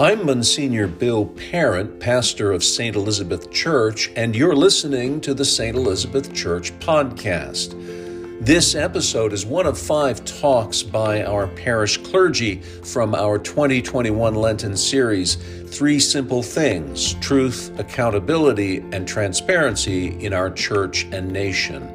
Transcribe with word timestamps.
I'm 0.00 0.26
Monsignor 0.26 0.88
Bill 0.88 1.26
Parent, 1.26 2.00
pastor 2.00 2.50
of 2.50 2.64
St. 2.64 2.96
Elizabeth 2.96 3.52
Church, 3.52 4.10
and 4.16 4.34
you're 4.34 4.56
listening 4.56 5.20
to 5.20 5.34
the 5.34 5.44
St. 5.44 5.76
Elizabeth 5.76 6.34
Church 6.34 6.76
podcast. 6.80 7.80
This 8.44 8.74
episode 8.74 9.32
is 9.32 9.46
one 9.46 9.66
of 9.66 9.78
five 9.78 10.24
talks 10.24 10.82
by 10.82 11.22
our 11.22 11.46
parish 11.46 11.98
clergy 11.98 12.60
from 12.60 13.14
our 13.14 13.38
2021 13.38 14.34
Lenten 14.34 14.76
series 14.76 15.36
Three 15.68 16.00
Simple 16.00 16.42
Things 16.42 17.14
Truth, 17.20 17.78
Accountability, 17.78 18.78
and 18.90 19.06
Transparency 19.06 20.08
in 20.24 20.32
Our 20.32 20.50
Church 20.50 21.06
and 21.12 21.30
Nation. 21.30 21.88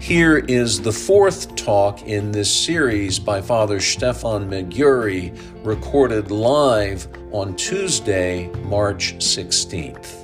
Here 0.00 0.36
is 0.36 0.82
the 0.82 0.92
fourth 0.92 1.54
talk 1.54 2.02
in 2.02 2.32
this 2.32 2.52
series 2.52 3.18
by 3.18 3.40
Father 3.40 3.80
Stefan 3.80 4.50
Meguri, 4.50 5.34
recorded 5.64 6.30
live 6.30 7.08
on 7.32 7.56
Tuesday, 7.56 8.46
March 8.64 9.14
16th. 9.14 10.18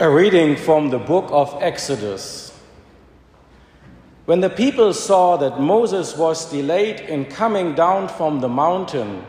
A 0.00 0.10
reading 0.10 0.56
from 0.56 0.90
the 0.90 0.98
book 0.98 1.28
of 1.30 1.56
Exodus. 1.62 2.52
When 4.24 4.40
the 4.40 4.50
people 4.50 4.92
saw 4.92 5.36
that 5.36 5.60
Moses 5.60 6.16
was 6.16 6.50
delayed 6.50 6.98
in 7.00 7.26
coming 7.26 7.76
down 7.76 8.08
from 8.08 8.40
the 8.40 8.48
mountain, 8.48 9.24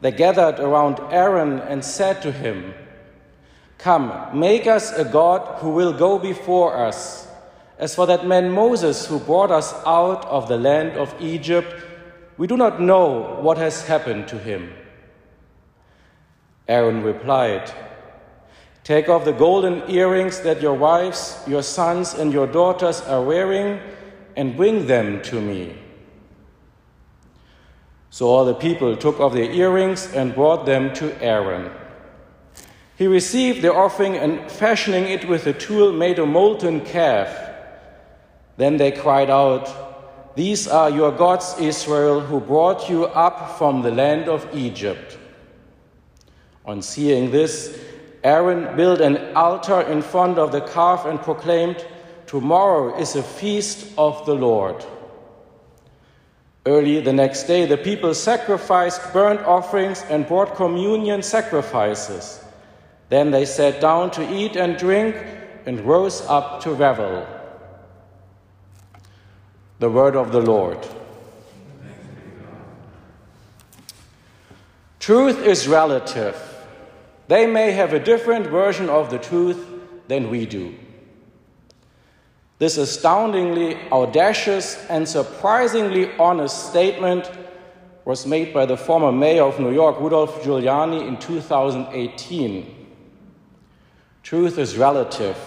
they 0.00 0.10
gathered 0.10 0.58
around 0.58 0.98
Aaron 1.12 1.60
and 1.60 1.84
said 1.84 2.20
to 2.22 2.32
him, 2.32 2.74
Come, 3.78 4.12
make 4.38 4.66
us 4.66 4.92
a 4.92 5.04
God 5.04 5.60
who 5.60 5.70
will 5.70 5.92
go 5.92 6.18
before 6.18 6.76
us. 6.76 7.29
As 7.80 7.94
for 7.94 8.06
that 8.06 8.26
man 8.26 8.50
Moses 8.50 9.06
who 9.06 9.18
brought 9.18 9.50
us 9.50 9.72
out 9.86 10.26
of 10.26 10.48
the 10.48 10.58
land 10.58 10.98
of 10.98 11.14
Egypt, 11.18 11.74
we 12.36 12.46
do 12.46 12.58
not 12.58 12.78
know 12.78 13.38
what 13.40 13.56
has 13.56 13.86
happened 13.86 14.28
to 14.28 14.38
him. 14.38 14.70
Aaron 16.68 17.02
replied, 17.02 17.72
Take 18.84 19.08
off 19.08 19.24
the 19.24 19.32
golden 19.32 19.90
earrings 19.90 20.40
that 20.40 20.60
your 20.60 20.74
wives, 20.74 21.42
your 21.46 21.62
sons, 21.62 22.12
and 22.12 22.34
your 22.34 22.46
daughters 22.46 23.00
are 23.00 23.22
wearing 23.22 23.80
and 24.36 24.58
bring 24.58 24.86
them 24.86 25.22
to 25.22 25.40
me. 25.40 25.74
So 28.10 28.26
all 28.26 28.44
the 28.44 28.54
people 28.54 28.94
took 28.94 29.20
off 29.20 29.32
their 29.32 29.50
earrings 29.50 30.12
and 30.12 30.34
brought 30.34 30.66
them 30.66 30.92
to 30.94 31.18
Aaron. 31.22 31.72
He 32.98 33.06
received 33.06 33.62
the 33.62 33.72
offering 33.72 34.16
and 34.16 34.50
fashioning 34.50 35.04
it 35.04 35.26
with 35.26 35.46
a 35.46 35.54
tool 35.54 35.94
made 35.94 36.18
a 36.18 36.26
molten 36.26 36.84
calf. 36.84 37.49
Then 38.60 38.76
they 38.76 38.92
cried 38.92 39.30
out, 39.30 40.36
These 40.36 40.68
are 40.68 40.90
your 40.90 41.12
gods, 41.12 41.56
Israel, 41.58 42.20
who 42.20 42.40
brought 42.40 42.90
you 42.90 43.06
up 43.06 43.56
from 43.56 43.80
the 43.80 43.90
land 43.90 44.28
of 44.28 44.46
Egypt. 44.54 45.16
On 46.66 46.82
seeing 46.82 47.30
this, 47.30 47.80
Aaron 48.22 48.76
built 48.76 49.00
an 49.00 49.34
altar 49.34 49.80
in 49.80 50.02
front 50.02 50.36
of 50.36 50.52
the 50.52 50.60
calf 50.60 51.06
and 51.06 51.18
proclaimed, 51.22 51.86
Tomorrow 52.26 53.00
is 53.00 53.16
a 53.16 53.22
feast 53.22 53.94
of 53.96 54.26
the 54.26 54.34
Lord. 54.34 54.84
Early 56.66 57.00
the 57.00 57.14
next 57.14 57.44
day, 57.44 57.64
the 57.64 57.78
people 57.78 58.12
sacrificed 58.12 59.10
burnt 59.14 59.40
offerings 59.40 60.04
and 60.10 60.28
brought 60.28 60.54
communion 60.54 61.22
sacrifices. 61.22 62.44
Then 63.08 63.30
they 63.30 63.46
sat 63.46 63.80
down 63.80 64.10
to 64.10 64.30
eat 64.30 64.56
and 64.56 64.76
drink 64.76 65.16
and 65.64 65.80
rose 65.80 66.20
up 66.28 66.60
to 66.64 66.74
revel. 66.74 67.39
The 69.80 69.90
word 69.90 70.14
of 70.14 70.30
the 70.30 70.42
Lord. 70.42 70.78
Truth 74.98 75.38
is 75.46 75.66
relative. 75.66 76.36
They 77.28 77.46
may 77.46 77.72
have 77.72 77.94
a 77.94 77.98
different 77.98 78.46
version 78.46 78.90
of 78.90 79.10
the 79.10 79.18
truth 79.18 79.66
than 80.06 80.28
we 80.28 80.44
do. 80.44 80.74
This 82.58 82.76
astoundingly 82.76 83.78
audacious 83.90 84.76
and 84.90 85.08
surprisingly 85.08 86.12
honest 86.18 86.68
statement 86.68 87.30
was 88.04 88.26
made 88.26 88.52
by 88.52 88.66
the 88.66 88.76
former 88.76 89.10
mayor 89.10 89.44
of 89.44 89.58
New 89.58 89.72
York, 89.72 89.98
Rudolph 89.98 90.42
Giuliani, 90.42 91.08
in 91.08 91.16
2018. 91.16 92.86
Truth 94.22 94.58
is 94.58 94.76
relative. 94.76 95.38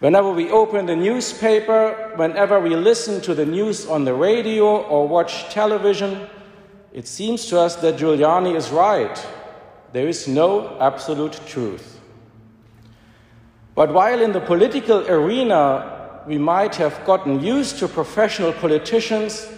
Whenever 0.00 0.30
we 0.30 0.50
open 0.50 0.86
the 0.86 0.96
newspaper, 0.96 2.12
whenever 2.16 2.58
we 2.58 2.74
listen 2.74 3.20
to 3.20 3.34
the 3.34 3.44
news 3.44 3.86
on 3.86 4.04
the 4.04 4.14
radio 4.14 4.82
or 4.84 5.06
watch 5.06 5.50
television, 5.50 6.26
it 6.92 7.06
seems 7.06 7.46
to 7.46 7.60
us 7.60 7.76
that 7.76 7.96
Giuliani 7.96 8.56
is 8.56 8.70
right. 8.70 9.26
There 9.92 10.08
is 10.08 10.26
no 10.26 10.78
absolute 10.80 11.38
truth. 11.46 12.00
But 13.74 13.92
while 13.92 14.22
in 14.22 14.32
the 14.32 14.40
political 14.40 15.06
arena 15.06 16.22
we 16.26 16.38
might 16.38 16.76
have 16.76 17.04
gotten 17.04 17.40
used 17.40 17.78
to 17.78 17.88
professional 17.88 18.52
politicians 18.52 19.48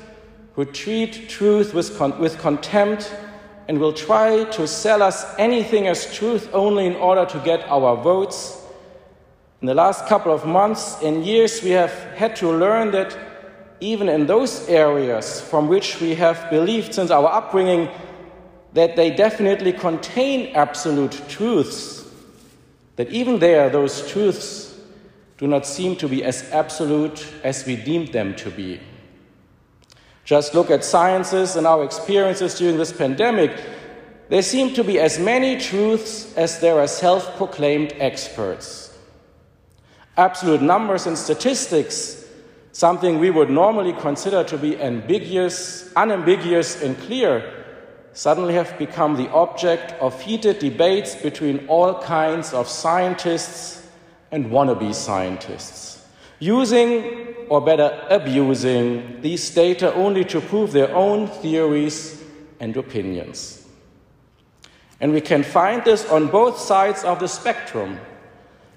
who 0.54 0.64
treat 0.64 1.28
truth 1.28 1.72
with, 1.72 1.96
con- 1.96 2.18
with 2.18 2.38
contempt 2.38 3.14
and 3.68 3.78
will 3.78 3.92
try 3.92 4.44
to 4.44 4.66
sell 4.66 5.02
us 5.02 5.24
anything 5.38 5.86
as 5.86 6.12
truth 6.14 6.48
only 6.52 6.86
in 6.86 6.96
order 6.96 7.24
to 7.26 7.38
get 7.40 7.60
our 7.68 7.96
votes. 7.96 8.61
In 9.62 9.66
the 9.66 9.74
last 9.74 10.06
couple 10.08 10.32
of 10.32 10.44
months 10.44 11.00
and 11.04 11.24
years, 11.24 11.62
we 11.62 11.70
have 11.70 11.92
had 12.16 12.34
to 12.36 12.50
learn 12.50 12.90
that 12.90 13.16
even 13.78 14.08
in 14.08 14.26
those 14.26 14.68
areas 14.68 15.40
from 15.40 15.68
which 15.68 16.00
we 16.00 16.16
have 16.16 16.50
believed 16.50 16.92
since 16.92 17.12
our 17.12 17.28
upbringing 17.28 17.88
that 18.72 18.96
they 18.96 19.10
definitely 19.10 19.72
contain 19.72 20.52
absolute 20.56 21.22
truths, 21.28 22.04
that 22.96 23.08
even 23.10 23.38
there, 23.38 23.70
those 23.70 24.10
truths 24.10 24.80
do 25.38 25.46
not 25.46 25.64
seem 25.64 25.94
to 25.94 26.08
be 26.08 26.24
as 26.24 26.42
absolute 26.50 27.24
as 27.44 27.64
we 27.64 27.76
deemed 27.76 28.08
them 28.08 28.34
to 28.34 28.50
be. 28.50 28.80
Just 30.24 30.54
look 30.54 30.72
at 30.72 30.84
sciences 30.84 31.54
and 31.54 31.68
our 31.68 31.84
experiences 31.84 32.58
during 32.58 32.78
this 32.78 32.92
pandemic. 32.92 33.56
There 34.28 34.42
seem 34.42 34.74
to 34.74 34.82
be 34.82 34.98
as 34.98 35.20
many 35.20 35.56
truths 35.60 36.36
as 36.36 36.58
there 36.58 36.80
are 36.80 36.88
self 36.88 37.36
proclaimed 37.36 37.92
experts. 37.98 38.81
Absolute 40.16 40.60
numbers 40.60 41.06
and 41.06 41.16
statistics, 41.16 42.24
something 42.72 43.18
we 43.18 43.30
would 43.30 43.48
normally 43.48 43.94
consider 43.94 44.44
to 44.44 44.58
be 44.58 44.78
ambiguous, 44.80 45.90
unambiguous, 45.96 46.82
and 46.82 46.98
clear, 46.98 47.64
suddenly 48.12 48.52
have 48.52 48.78
become 48.78 49.16
the 49.16 49.30
object 49.30 49.92
of 50.00 50.20
heated 50.20 50.58
debates 50.58 51.14
between 51.14 51.66
all 51.66 52.00
kinds 52.02 52.52
of 52.52 52.68
scientists 52.68 53.88
and 54.30 54.46
wannabe 54.46 54.94
scientists, 54.94 56.06
using 56.38 57.34
or 57.48 57.60
better, 57.60 58.06
abusing 58.10 59.20
these 59.22 59.48
data 59.50 59.94
only 59.94 60.24
to 60.24 60.40
prove 60.40 60.72
their 60.72 60.94
own 60.94 61.26
theories 61.26 62.22
and 62.60 62.76
opinions. 62.76 63.66
And 65.00 65.12
we 65.12 65.20
can 65.20 65.42
find 65.42 65.84
this 65.84 66.08
on 66.10 66.28
both 66.28 66.58
sides 66.58 67.02
of 67.02 67.18
the 67.18 67.28
spectrum. 67.28 67.98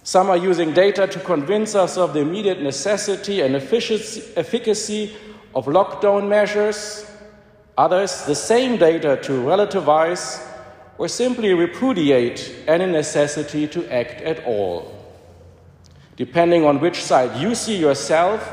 Some 0.06 0.30
are 0.30 0.38
using 0.38 0.72
data 0.72 1.08
to 1.08 1.20
convince 1.20 1.74
us 1.74 1.98
of 1.98 2.14
the 2.14 2.20
immediate 2.20 2.62
necessity 2.62 3.42
and 3.42 3.56
efficacy 3.56 5.16
of 5.56 5.66
lockdown 5.66 6.30
measures, 6.30 7.10
others, 7.76 8.22
the 8.26 8.36
same 8.36 8.78
data 8.78 9.18
to 9.24 9.32
relativize 9.32 10.46
or 11.00 11.08
simply 11.08 11.56
repudiate 11.56 12.56
any 12.68 12.86
necessity 12.86 13.68
to 13.70 13.92
act 13.92 14.22
at 14.22 14.46
all. 14.46 14.94
Depending 16.18 16.66
on 16.66 16.80
which 16.80 17.04
side 17.04 17.42
you 17.42 17.56
see 17.56 17.76
yourself, 17.76 18.48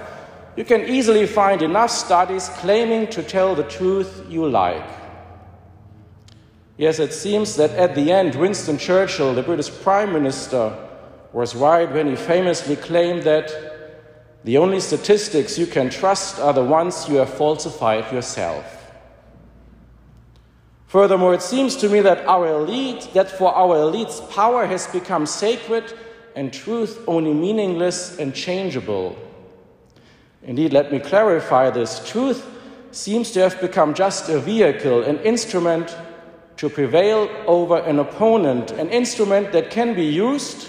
you 0.57 0.65
can 0.65 0.81
easily 0.89 1.27
find 1.27 1.61
enough 1.61 1.91
studies 1.91 2.49
claiming 2.61 3.09
to 3.09 3.23
tell 3.23 3.55
the 3.55 3.65
truth 3.65 4.25
you 4.27 4.49
like. 4.49 4.89
Yes, 6.79 6.99
it 6.99 7.13
seems 7.13 7.57
that 7.57 7.73
at 7.73 7.95
the 7.95 8.11
end, 8.11 8.37
Winston 8.37 8.79
Churchill, 8.79 9.35
the 9.35 9.43
British 9.43 9.71
Prime 9.83 10.15
Minister, 10.15 10.89
was 11.33 11.55
right 11.55 11.91
when 11.91 12.09
he 12.09 12.17
famously 12.17 12.77
claimed 12.77 13.23
that 13.23 13.51
the 14.45 14.59
only 14.59 14.81
statistics 14.81 15.59
you 15.59 15.67
can 15.67 15.89
trust 15.89 16.39
are 16.41 16.53
the 16.53 16.65
ones 16.65 17.09
you 17.09 17.17
have 17.17 17.33
falsified 17.33 18.13
yourself. 18.13 18.65
Furthermore, 20.87 21.33
it 21.33 21.43
seems 21.43 21.77
to 21.77 21.89
me 21.89 22.01
that 22.01 22.27
our 22.27 22.49
elite, 22.49 23.09
that 23.15 23.31
for 23.31 23.55
our 23.55 23.77
elites, 23.77 24.29
power 24.31 24.67
has 24.67 24.87
become 24.89 25.25
sacred 25.25 25.95
and 26.37 26.53
truth 26.53 27.03
only 27.07 27.33
meaningless 27.33 28.19
and 28.19 28.35
changeable. 28.35 29.17
Indeed, 30.43 30.73
let 30.73 30.93
me 30.93 30.99
clarify 30.99 31.71
this 31.71 32.07
truth 32.07 32.47
seems 32.91 33.31
to 33.31 33.41
have 33.41 33.59
become 33.61 33.95
just 33.95 34.29
a 34.29 34.39
vehicle, 34.39 35.03
an 35.05 35.19
instrument 35.21 35.97
to 36.59 36.69
prevail 36.69 37.31
over 37.47 37.79
an 37.79 37.99
opponent, 37.99 38.73
an 38.73 38.91
instrument 38.91 39.53
that 39.53 39.71
can 39.71 39.95
be 39.95 40.05
used 40.05 40.69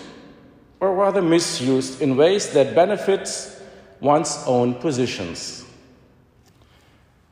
or 0.84 0.94
rather 0.94 1.22
misused 1.22 2.02
in 2.02 2.18
ways 2.18 2.50
that 2.50 2.76
benefits 2.76 3.58
one's 4.02 4.44
own 4.46 4.76
positions. 4.76 5.64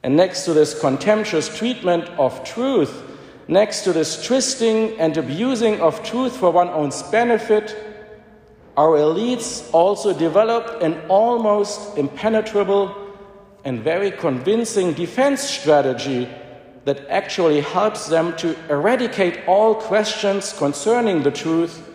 And 0.03 0.15
next 0.15 0.45
to 0.45 0.53
this 0.53 0.80
contemptuous 0.80 1.53
treatment 1.57 2.06
of 2.12 2.45
truth, 2.45 3.03
next 3.50 3.83
to 3.83 3.92
this 3.92 4.25
twisting 4.25 4.98
and 4.98 5.18
abusing 5.18 5.81
of 5.81 6.01
truth 6.01 6.38
for 6.38 6.50
one's 6.50 7.01
own 7.01 7.12
benefit, 7.12 7.75
our 8.77 8.98
elites 8.98 9.69
also 9.74 10.18
developed 10.18 10.81
an 10.81 11.01
almost 11.09 11.98
impenetrable 11.98 12.95
and 13.65 13.81
very 13.81 14.12
convincing 14.12 14.94
defense 14.94 15.42
strategy 15.42 16.30
that 16.86 17.06
actually 17.09 17.59
helps 17.59 18.07
them 18.07 18.33
to 18.38 18.56
eradicate 18.69 19.42
all 19.45 19.75
questions 19.75 20.53
concerning 20.53 21.21
the 21.24 21.31
truth, 21.31 21.91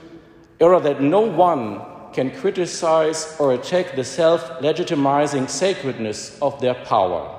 order 0.61 0.81
that 0.81 1.01
no 1.01 1.21
one 1.21 1.81
can 2.13 2.31
criticize 2.31 3.37
or 3.39 3.53
attack 3.53 3.95
the 3.95 4.05
self 4.05 4.43
legitimizing 4.61 5.49
sacredness 5.49 6.39
of 6.41 6.61
their 6.61 6.75
power. 6.75 7.33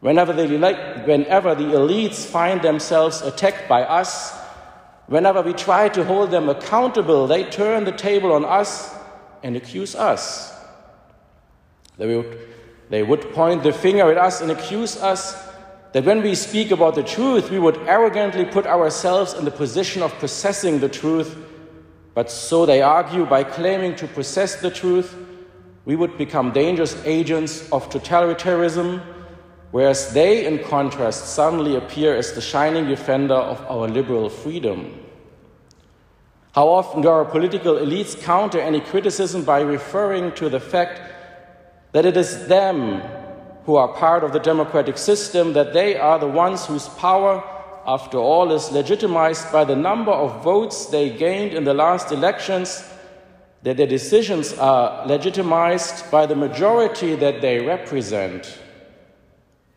Whenever, 0.00 0.32
they, 0.32 0.46
whenever 0.46 1.54
the 1.54 1.64
elites 1.64 2.26
find 2.26 2.60
themselves 2.60 3.22
attacked 3.22 3.68
by 3.68 3.82
us, 3.82 4.36
whenever 5.06 5.40
we 5.42 5.52
try 5.54 5.88
to 5.88 6.04
hold 6.04 6.30
them 6.30 6.48
accountable, 6.48 7.26
they 7.26 7.44
turn 7.44 7.84
the 7.84 7.92
table 7.92 8.32
on 8.32 8.44
us 8.44 8.94
and 9.42 9.56
accuse 9.56 9.94
us. 9.94 10.52
They 11.96 12.14
would, 12.14 12.38
they 12.90 13.02
would 13.02 13.32
point 13.32 13.62
the 13.62 13.72
finger 13.72 14.10
at 14.10 14.18
us 14.18 14.42
and 14.42 14.50
accuse 14.50 14.96
us 14.98 15.34
that 15.92 16.04
when 16.04 16.22
we 16.22 16.34
speak 16.34 16.72
about 16.72 16.94
the 16.94 17.02
truth, 17.02 17.50
we 17.50 17.58
would 17.58 17.78
arrogantly 17.88 18.44
put 18.44 18.66
ourselves 18.66 19.32
in 19.32 19.46
the 19.46 19.50
position 19.50 20.02
of 20.02 20.12
possessing 20.18 20.78
the 20.78 20.90
truth. 20.90 21.34
But 22.16 22.30
so 22.30 22.64
they 22.64 22.80
argue 22.80 23.26
by 23.26 23.44
claiming 23.44 23.94
to 23.96 24.08
possess 24.08 24.56
the 24.56 24.70
truth, 24.70 25.14
we 25.84 25.96
would 25.96 26.16
become 26.16 26.50
dangerous 26.50 26.96
agents 27.04 27.70
of 27.70 27.90
totalitarianism 27.90 29.02
whereas 29.70 30.14
they, 30.14 30.46
in 30.46 30.64
contrast, 30.64 31.26
suddenly 31.26 31.76
appear 31.76 32.16
as 32.16 32.32
the 32.32 32.40
shining 32.40 32.86
defender 32.86 33.34
of 33.34 33.60
our 33.68 33.86
liberal 33.86 34.30
freedom. 34.30 34.98
How 36.52 36.68
often 36.68 37.02
do 37.02 37.08
our 37.08 37.26
political 37.26 37.74
elites 37.74 38.18
counter 38.18 38.58
any 38.58 38.80
criticism 38.80 39.44
by 39.44 39.60
referring 39.60 40.32
to 40.36 40.48
the 40.48 40.60
fact 40.60 41.02
that 41.92 42.06
it 42.06 42.16
is 42.16 42.46
them 42.46 43.02
who 43.66 43.76
are 43.76 43.88
part 43.88 44.24
of 44.24 44.32
the 44.32 44.38
democratic 44.38 44.96
system, 44.96 45.52
that 45.52 45.74
they 45.74 45.98
are 45.98 46.18
the 46.18 46.26
ones 46.26 46.64
whose 46.64 46.88
power, 46.88 47.44
after 47.86 48.18
all, 48.18 48.52
is 48.52 48.72
legitimized 48.72 49.52
by 49.52 49.64
the 49.64 49.76
number 49.76 50.12
of 50.12 50.42
votes 50.42 50.86
they 50.86 51.10
gained 51.10 51.52
in 51.52 51.64
the 51.64 51.74
last 51.74 52.12
elections, 52.12 52.84
that 53.62 53.76
their 53.76 53.86
decisions 53.86 54.52
are 54.58 55.06
legitimized 55.06 56.10
by 56.10 56.26
the 56.26 56.36
majority 56.36 57.14
that 57.14 57.40
they 57.40 57.60
represent 57.60 58.58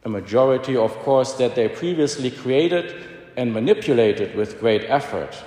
a 0.04 0.10
majority, 0.10 0.78
of 0.78 0.96
course, 1.00 1.34
that 1.34 1.56
they 1.56 1.68
previously 1.68 2.32
created 2.32 3.04
and 3.36 3.54
manipulated 3.54 4.36
with 4.36 4.60
great 4.60 4.84
effort. 4.84 5.44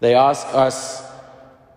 They 0.00 0.14
ask 0.14 0.46
us 0.54 1.06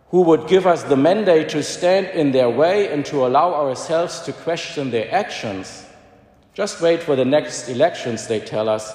who 0.09 0.21
would 0.21 0.47
give 0.47 0.67
us 0.67 0.83
the 0.83 0.97
mandate 0.97 1.49
to 1.49 1.63
stand 1.63 2.07
in 2.07 2.31
their 2.31 2.49
way 2.49 2.91
and 2.91 3.05
to 3.05 3.25
allow 3.25 3.53
ourselves 3.53 4.21
to 4.21 4.33
question 4.33 4.91
their 4.91 5.13
actions. 5.13 5.85
Just 6.53 6.81
wait 6.81 7.01
for 7.01 7.15
the 7.15 7.25
next 7.25 7.69
elections, 7.69 8.27
they 8.27 8.39
tell 8.39 8.67
us, 8.67 8.93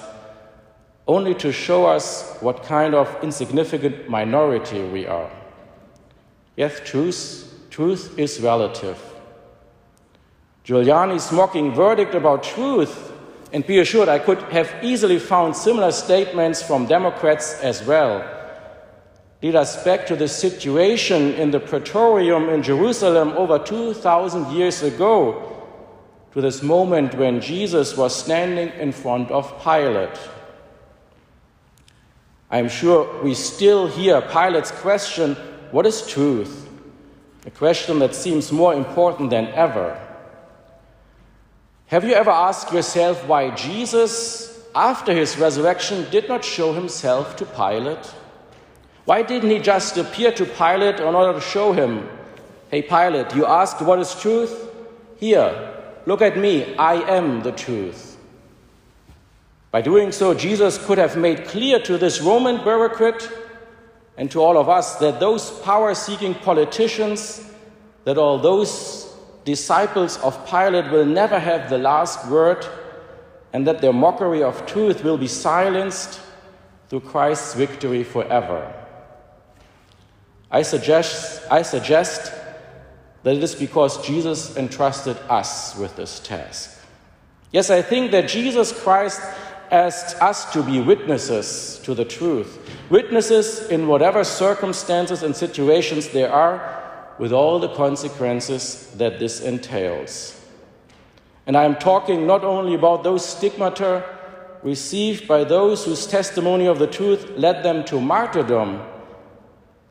only 1.07 1.33
to 1.35 1.51
show 1.51 1.85
us 1.85 2.37
what 2.41 2.63
kind 2.63 2.93
of 2.93 3.15
insignificant 3.23 4.09
minority 4.09 4.83
we 4.83 5.07
are. 5.07 5.31
Yes, 6.55 6.81
truth, 6.83 7.67
truth 7.69 8.17
is 8.17 8.41
relative. 8.41 9.01
Giuliani's 10.65 11.31
mocking 11.31 11.73
verdict 11.73 12.13
about 12.13 12.43
truth, 12.43 13.13
and 13.53 13.65
be 13.65 13.79
assured 13.79 14.09
I 14.09 14.19
could 14.19 14.41
have 14.51 14.73
easily 14.83 15.19
found 15.19 15.55
similar 15.55 15.91
statements 15.91 16.61
from 16.61 16.87
Democrats 16.87 17.61
as 17.61 17.81
well, 17.83 18.25
lead 19.41 19.55
us 19.55 19.81
back 19.85 20.05
to 20.07 20.15
the 20.15 20.27
situation 20.27 21.33
in 21.35 21.51
the 21.51 21.59
Praetorium 21.59 22.49
in 22.49 22.63
Jerusalem 22.63 23.29
over 23.37 23.59
2,000 23.59 24.51
years 24.51 24.83
ago, 24.83 25.53
to 26.33 26.41
this 26.41 26.61
moment 26.61 27.15
when 27.15 27.39
Jesus 27.39 27.95
was 27.95 28.13
standing 28.13 28.69
in 28.79 28.91
front 28.91 29.31
of 29.31 29.63
Pilate. 29.63 30.19
I'm 32.49 32.69
sure 32.69 33.21
we 33.23 33.33
still 33.33 33.87
hear 33.87 34.21
Pilate's 34.21 34.71
question, 34.71 35.35
What 35.71 35.85
is 35.85 36.07
truth? 36.07 36.69
A 37.45 37.51
question 37.51 37.99
that 37.99 38.15
seems 38.15 38.51
more 38.51 38.73
important 38.73 39.29
than 39.29 39.47
ever. 39.47 39.99
Have 41.87 42.03
you 42.03 42.13
ever 42.13 42.31
asked 42.31 42.73
yourself 42.73 43.25
why 43.27 43.51
Jesus, 43.51 44.61
after 44.75 45.13
his 45.13 45.37
resurrection, 45.37 46.05
did 46.09 46.27
not 46.27 46.43
show 46.43 46.73
himself 46.73 47.35
to 47.37 47.45
Pilate? 47.45 48.13
Why 49.05 49.23
didn't 49.23 49.49
he 49.49 49.59
just 49.59 49.97
appear 49.97 50.31
to 50.33 50.45
Pilate 50.45 50.99
in 50.99 51.15
order 51.15 51.33
to 51.33 51.41
show 51.41 51.71
him, 51.71 52.09
Hey, 52.69 52.81
Pilate, 52.81 53.33
you 53.33 53.45
asked 53.45 53.81
what 53.81 53.99
is 53.99 54.13
truth? 54.19 54.69
Here, 55.17 55.73
look 56.05 56.21
at 56.21 56.37
me, 56.37 56.75
I 56.75 56.95
am 57.09 57.41
the 57.41 57.53
truth. 57.53 58.16
By 59.71 59.81
doing 59.81 60.11
so, 60.11 60.33
Jesus 60.33 60.83
could 60.85 60.97
have 60.97 61.17
made 61.17 61.45
clear 61.45 61.79
to 61.81 61.97
this 61.97 62.21
Roman 62.21 62.63
bureaucrat 62.63 63.29
and 64.17 64.31
to 64.31 64.41
all 64.41 64.57
of 64.57 64.69
us 64.69 64.95
that 64.95 65.19
those 65.19 65.51
power 65.59 65.93
seeking 65.93 66.33
politicians, 66.33 67.43
that 68.05 68.17
all 68.17 68.39
those 68.39 69.13
disciples 69.43 70.17
of 70.17 70.45
Pilate 70.49 70.91
will 70.91 71.05
never 71.05 71.39
have 71.39 71.69
the 71.69 71.77
last 71.77 72.27
word, 72.27 72.65
and 73.53 73.67
that 73.67 73.81
their 73.81 73.93
mockery 73.93 74.43
of 74.43 74.65
truth 74.65 75.03
will 75.03 75.17
be 75.17 75.27
silenced 75.27 76.19
through 76.89 77.01
Christ's 77.01 77.53
victory 77.53 78.03
forever. 78.03 78.73
I 80.49 80.61
suggest, 80.61 81.45
I 81.51 81.61
suggest 81.61 82.33
that 83.23 83.35
it 83.35 83.43
is 83.43 83.55
because 83.55 84.05
Jesus 84.05 84.55
entrusted 84.55 85.17
us 85.29 85.75
with 85.75 85.95
this 85.97 86.19
task. 86.19 86.79
Yes, 87.51 87.69
I 87.69 87.81
think 87.81 88.11
that 88.11 88.29
Jesus 88.29 88.71
Christ 88.71 89.21
asked 89.71 90.21
us 90.21 90.51
to 90.53 90.63
be 90.63 90.79
witnesses 90.79 91.79
to 91.83 91.93
the 91.93 92.05
truth, 92.05 92.59
witnesses 92.89 93.67
in 93.69 93.87
whatever 93.87 94.23
circumstances 94.23 95.23
and 95.23 95.35
situations 95.35 96.09
there 96.09 96.31
are 96.31 97.15
with 97.19 97.31
all 97.31 97.59
the 97.59 97.69
consequences 97.69 98.91
that 98.97 99.19
this 99.19 99.41
entails. 99.41 100.39
And 101.45 101.55
I 101.55 101.63
am 101.63 101.75
talking 101.75 102.27
not 102.27 102.43
only 102.43 102.75
about 102.75 103.03
those 103.03 103.25
stigmata 103.25 104.03
received 104.63 105.27
by 105.27 105.43
those 105.43 105.85
whose 105.85 106.05
testimony 106.05 106.67
of 106.67 106.79
the 106.79 106.87
truth 106.87 107.31
led 107.37 107.63
them 107.63 107.85
to 107.85 108.01
martyrdom. 108.01 108.81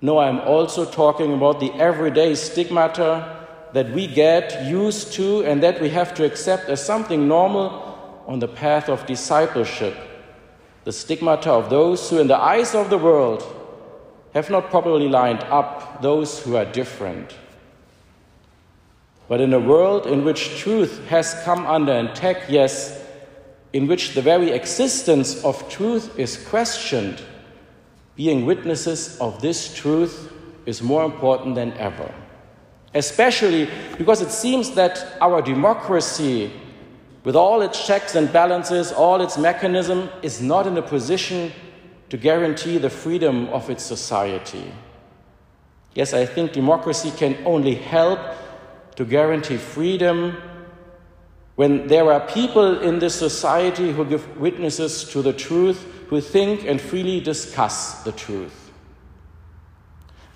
No, 0.03 0.19
I'm 0.19 0.41
also 0.41 0.85
talking 0.85 1.33
about 1.33 1.61
the 1.61 1.73
everyday 1.73 2.35
stigmata 2.35 3.47
that 3.73 3.91
we 3.91 4.07
get 4.07 4.67
used 4.67 5.15
to 5.15 5.45
and 5.45 5.63
that 5.63 5.81
we 5.81 5.89
have 5.91 6.15
to 6.15 6.25
accept 6.25 6.69
as 6.69 6.85
something 6.85 7.27
normal 7.27 7.96
on 8.27 8.41
the 8.41 8.49
path 8.49 8.89
of 8.89 9.07
discipleship. 9.07 9.97
The 10.85 10.93
stigmata 10.93 11.51
of 11.51 11.71
those 11.71 12.11
who, 12.11 12.19
in 12.19 12.29
the 12.29 12.39
eyes 12.39 12.75
of 12.75 12.91
the 12.91 12.99
world, 12.99 13.43
have 14.35 14.51
not 14.51 14.71
properly 14.71 15.09
lined 15.09 15.43
up 15.45 16.03
those 16.03 16.43
who 16.43 16.57
are 16.57 16.65
different. 16.65 17.35
But 19.29 19.41
in 19.41 19.53
a 19.53 19.59
world 19.59 20.07
in 20.07 20.25
which 20.25 20.59
truth 20.59 21.07
has 21.09 21.35
come 21.45 21.67
under 21.67 21.93
attack, 21.93 22.45
yes, 22.49 23.03
in 23.73 23.87
which 23.87 24.15
the 24.15 24.23
very 24.23 24.51
existence 24.51 25.43
of 25.45 25.69
truth 25.69 26.19
is 26.19 26.47
questioned, 26.49 27.21
being 28.15 28.47
witnesses 28.47 29.19
of 29.21 29.41
this 29.43 29.75
truth 29.75 30.33
is 30.65 30.83
more 30.83 31.05
important 31.05 31.55
than 31.55 31.73
ever. 31.75 32.13
Especially 32.95 33.69
because 33.99 34.23
it 34.23 34.31
seems 34.31 34.71
that 34.73 35.17
our 35.21 35.43
democracy, 35.43 36.51
with 37.27 37.35
all 37.35 37.61
its 37.61 37.85
checks 37.85 38.15
and 38.15 38.33
balances, 38.33 38.93
all 38.93 39.21
its 39.21 39.37
mechanism, 39.37 40.09
is 40.23 40.41
not 40.41 40.65
in 40.65 40.79
a 40.79 40.83
position 40.83 41.51
to 42.09 42.17
guarantee 42.17 42.79
the 42.79 42.89
freedom 42.89 43.49
of 43.49 43.69
its 43.69 43.85
society. 43.85 44.73
Yes, 45.97 46.15
I 46.15 46.25
think 46.25 46.53
democracy 46.53 47.11
can 47.11 47.37
only 47.45 47.75
help 47.75 48.21
to 48.95 49.05
guarantee 49.05 49.57
freedom 49.57 50.37
when 51.57 51.89
there 51.89 52.13
are 52.13 52.21
people 52.29 52.79
in 52.79 53.01
this 53.01 53.17
society 53.17 53.91
who 53.91 54.05
give 54.05 54.39
witnesses 54.39 55.03
to 55.11 55.21
the 55.21 55.33
truth, 55.33 55.85
who 56.07 56.21
think 56.21 56.65
and 56.65 56.81
freely 56.81 57.19
discuss 57.19 58.05
the 58.05 58.13
truth. 58.13 58.71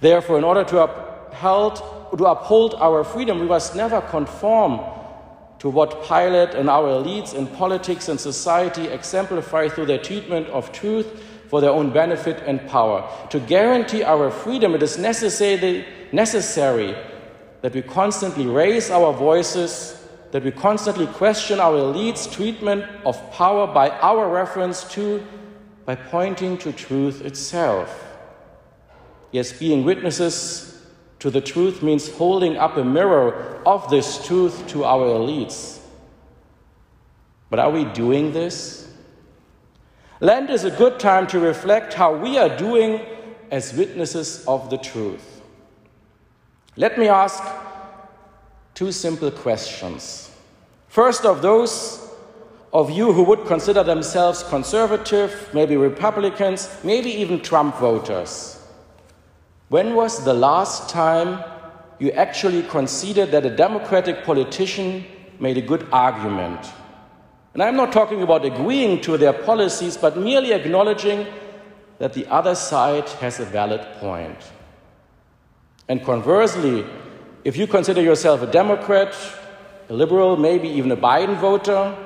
Therefore, 0.00 0.38
in 0.38 0.44
order 0.44 0.64
to 0.64 0.82
uphold, 0.82 1.76
to 2.18 2.24
uphold 2.24 2.74
our 2.80 3.04
freedom, 3.04 3.38
we 3.38 3.46
must 3.46 3.76
never 3.76 4.00
conform 4.00 4.80
to 5.60 5.68
what 5.68 6.02
Pilate 6.04 6.54
and 6.54 6.68
our 6.68 6.88
elites 6.88 7.34
in 7.34 7.46
politics 7.46 8.08
and 8.08 8.18
society 8.18 8.88
exemplify 8.88 9.68
through 9.68 9.86
their 9.86 9.98
treatment 9.98 10.48
of 10.48 10.72
truth 10.72 11.22
for 11.48 11.60
their 11.60 11.70
own 11.70 11.90
benefit 11.90 12.42
and 12.46 12.66
power. 12.68 13.08
To 13.30 13.40
guarantee 13.40 14.02
our 14.02 14.30
freedom, 14.30 14.74
it 14.74 14.82
is 14.82 14.98
necessary, 14.98 15.86
necessary 16.12 16.96
that 17.62 17.74
we 17.74 17.82
constantly 17.82 18.46
raise 18.46 18.90
our 18.90 19.12
voices 19.12 20.00
that 20.30 20.44
we 20.44 20.50
constantly 20.50 21.06
question 21.06 21.58
our 21.58 21.72
elites' 21.72 22.30
treatment 22.30 22.84
of 23.04 23.32
power 23.32 23.66
by 23.66 23.90
our 23.90 24.28
reference 24.28 24.84
to, 24.84 25.26
by 25.84 25.96
pointing 25.96 26.56
to 26.58 26.72
truth 26.72 27.20
itself. 27.22 28.06
Yes, 29.32 29.52
being 29.52 29.84
witnesses 29.84 30.69
to 31.20 31.30
the 31.30 31.40
truth 31.40 31.82
means 31.82 32.10
holding 32.16 32.56
up 32.56 32.76
a 32.76 32.84
mirror 32.84 33.60
of 33.64 33.88
this 33.90 34.26
truth 34.26 34.66
to 34.68 34.84
our 34.84 35.06
elites. 35.06 35.78
But 37.50 37.58
are 37.58 37.70
we 37.70 37.84
doing 37.84 38.32
this? 38.32 38.92
Lent 40.20 40.50
is 40.50 40.64
a 40.64 40.70
good 40.70 40.98
time 40.98 41.26
to 41.28 41.38
reflect 41.38 41.94
how 41.94 42.14
we 42.14 42.38
are 42.38 42.54
doing 42.56 43.00
as 43.50 43.74
witnesses 43.74 44.44
of 44.46 44.70
the 44.70 44.78
truth. 44.78 45.42
Let 46.76 46.98
me 46.98 47.08
ask 47.08 47.42
two 48.74 48.92
simple 48.92 49.30
questions. 49.30 50.30
First, 50.88 51.24
of 51.24 51.42
those 51.42 52.08
of 52.72 52.90
you 52.90 53.12
who 53.12 53.24
would 53.24 53.46
consider 53.46 53.82
themselves 53.82 54.42
conservative, 54.44 55.50
maybe 55.52 55.76
Republicans, 55.76 56.70
maybe 56.84 57.10
even 57.10 57.40
Trump 57.40 57.76
voters. 57.76 58.59
When 59.70 59.94
was 59.94 60.24
the 60.24 60.34
last 60.34 60.88
time 60.88 61.44
you 62.00 62.10
actually 62.10 62.64
considered 62.64 63.30
that 63.30 63.46
a 63.46 63.54
Democratic 63.54 64.24
politician 64.24 65.04
made 65.38 65.58
a 65.58 65.60
good 65.60 65.86
argument? 65.92 66.58
And 67.54 67.62
I'm 67.62 67.76
not 67.76 67.92
talking 67.92 68.20
about 68.20 68.44
agreeing 68.44 69.00
to 69.02 69.16
their 69.16 69.32
policies, 69.32 69.96
but 69.96 70.16
merely 70.16 70.52
acknowledging 70.52 71.24
that 72.00 72.14
the 72.14 72.26
other 72.26 72.56
side 72.56 73.08
has 73.20 73.38
a 73.38 73.44
valid 73.44 73.80
point. 74.00 74.38
And 75.88 76.02
conversely, 76.02 76.84
if 77.44 77.56
you 77.56 77.68
consider 77.68 78.02
yourself 78.02 78.42
a 78.42 78.48
Democrat, 78.48 79.14
a 79.88 79.92
liberal, 79.92 80.36
maybe 80.36 80.68
even 80.68 80.90
a 80.90 80.96
Biden 80.96 81.36
voter, 81.36 81.96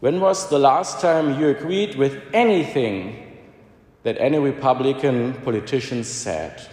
when 0.00 0.20
was 0.20 0.50
the 0.50 0.58
last 0.58 1.00
time 1.00 1.40
you 1.40 1.48
agreed 1.48 1.96
with 1.96 2.20
anything 2.34 3.27
that 4.02 4.16
any 4.18 4.38
Republican 4.38 5.34
politician 5.34 6.04
said? 6.04 6.66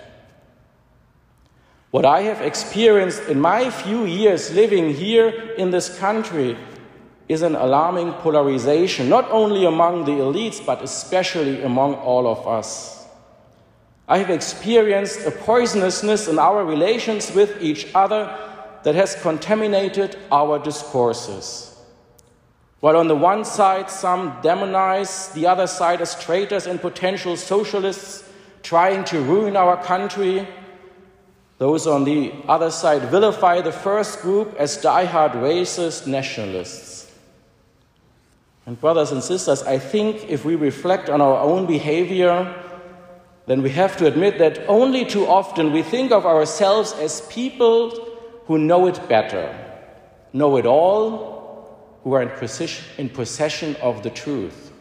What 1.92 2.06
I 2.06 2.24
have 2.24 2.42
experienced 2.42 3.24
in 3.30 3.40
my 3.40 3.70
few 3.70 4.06
years 4.06 4.54
living 4.54 4.94
here 4.94 5.30
in 5.58 5.72
this 5.72 5.98
country 5.98 6.58
is 7.28 7.42
an 7.42 7.56
alarming 7.56 8.12
polarization, 8.14 9.10
not 9.10 9.30
only 9.32 9.66
among 9.66 10.06
the 10.06 10.12
elites, 10.12 10.64
but 10.64 10.84
especially 10.84 11.64
among 11.64 11.96
all 11.96 12.28
of 12.28 12.48
us. 12.48 13.08
I 14.08 14.20
have 14.20 14.30
experienced 14.30 15.26
a 15.26 15.32
poisonousness 15.32 16.30
in 16.30 16.38
our 16.38 16.64
relations 16.64 17.32
with 17.34 17.62
each 17.62 17.88
other 17.96 18.38
that 18.84 18.94
has 18.94 19.16
contaminated 19.22 20.18
our 20.32 20.60
discourses. 20.60 21.75
While 22.80 22.98
on 22.98 23.08
the 23.08 23.16
one 23.16 23.46
side, 23.46 23.90
some 23.90 24.34
demonize 24.42 25.34
the 25.34 25.48
other 25.48 25.68
side 25.68 26.02
as 26.02 26.22
traitors 26.22 26.68
and 26.68 26.82
potential 26.82 27.38
socialists 27.38 28.24
trying 28.64 29.04
to 29.06 29.22
ruin 29.22 29.56
our 29.56 29.82
country, 29.84 30.48
those 31.58 31.88
on 31.88 32.04
the 32.04 32.34
other 32.48 32.70
side 32.70 33.04
vilify 33.04 33.62
the 33.62 33.72
first 33.72 34.22
group 34.22 34.56
as 34.58 34.78
die-hard 34.78 35.32
racist 35.34 36.06
nationalists. 36.06 37.12
And, 38.66 38.80
brothers 38.80 39.12
and 39.12 39.24
sisters, 39.24 39.62
I 39.64 39.78
think 39.78 40.28
if 40.28 40.44
we 40.44 40.56
reflect 40.56 41.10
on 41.10 41.22
our 41.22 41.40
own 41.40 41.68
behavior, 41.68 42.54
then 43.46 43.62
we 43.62 43.70
have 43.70 43.96
to 43.98 44.08
admit 44.08 44.40
that 44.40 44.68
only 44.68 45.06
too 45.06 45.28
often 45.28 45.72
we 45.72 45.84
think 45.84 46.12
of 46.12 46.26
ourselves 46.26 46.94
as 46.94 47.22
people 47.28 47.92
who 48.48 48.58
know 48.58 48.88
it 48.88 49.08
better, 49.08 49.56
know 50.34 50.58
it 50.58 50.66
all, 50.66 51.35
who 52.06 52.14
are 52.14 52.22
in 52.22 53.10
possession, 53.10 53.76
of 53.82 54.04
the 54.04 54.12
truth. 54.12 54.72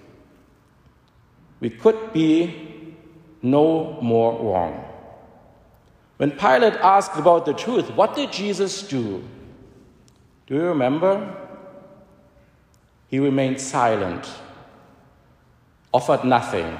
We 1.59 1.71
could 1.71 2.13
be 2.13 2.95
no 3.41 3.99
more 4.03 4.39
wrong. 4.39 4.85
When 6.19 6.33
Pilate 6.33 6.75
asked 6.75 7.19
about 7.19 7.47
the 7.47 7.55
truth, 7.55 7.91
what 7.93 8.15
did 8.15 8.31
Jesus 8.31 8.83
do? 8.83 9.25
Do 10.47 10.55
you 10.55 10.65
remember? 10.65 11.35
He 13.09 13.19
remained 13.19 13.59
silent, 13.59 14.29
offered 15.95 16.25
nothing. 16.25 16.79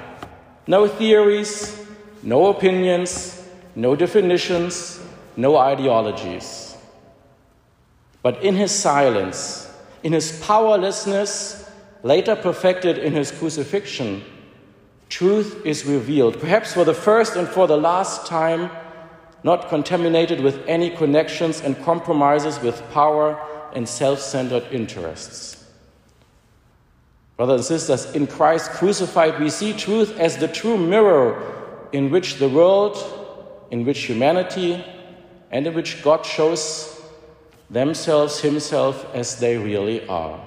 No 0.67 0.87
theories, 0.87 1.83
no 2.21 2.47
opinions, 2.47 3.43
no 3.75 3.95
definitions, 3.95 5.01
no 5.35 5.57
ideologies. 5.57 6.77
But 8.21 8.43
in 8.43 8.55
his 8.55 8.71
silence, 8.71 9.71
in 10.05 10.13
his 10.13 10.39
powerlessness, 10.39 11.67
later 12.03 12.35
perfected 12.35 12.99
in 12.99 13.11
his 13.11 13.31
crucifixion, 13.31 14.23
truth 15.09 15.65
is 15.65 15.83
revealed, 15.83 16.39
perhaps 16.39 16.73
for 16.75 16.83
the 16.83 16.93
first 16.93 17.35
and 17.35 17.47
for 17.47 17.65
the 17.65 17.75
last 17.75 18.27
time, 18.27 18.69
not 19.43 19.67
contaminated 19.67 20.39
with 20.41 20.63
any 20.67 20.91
connections 20.91 21.59
and 21.59 21.75
compromises 21.83 22.59
with 22.59 22.87
power 22.91 23.35
and 23.73 23.89
self 23.89 24.19
centered 24.19 24.63
interests. 24.71 25.65
Brothers 27.35 27.71
and 27.71 27.79
sisters, 27.79 28.13
in 28.13 28.27
Christ 28.27 28.69
crucified, 28.73 29.39
we 29.39 29.49
see 29.49 29.73
truth 29.73 30.19
as 30.19 30.37
the 30.37 30.47
true 30.47 30.77
mirror 30.77 31.87
in 31.93 32.11
which 32.11 32.35
the 32.35 32.47
world, 32.47 32.95
in 33.71 33.85
which 33.85 34.03
humanity, 34.03 34.85
and 35.49 35.65
in 35.65 35.73
which 35.73 36.03
God 36.03 36.27
shows 36.27 36.94
themselves, 37.69 38.39
Himself, 38.41 39.05
as 39.13 39.39
they 39.39 39.57
really 39.57 40.07
are. 40.07 40.39